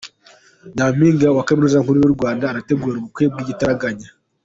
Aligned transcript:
Nyampinga 0.75 1.27
wa 1.35 1.43
Kaminuza 1.47 1.81
Nkuru 1.83 1.97
y’u 2.03 2.15
Rwanda 2.15 2.43
arategura 2.47 2.95
ubukwe 2.97 3.23
bw’igitaraganya 3.31 4.09